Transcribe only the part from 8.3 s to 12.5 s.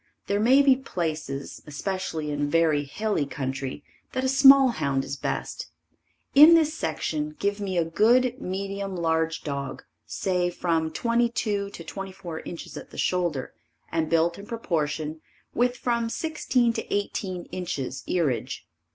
medium large dog, say from 22 to 24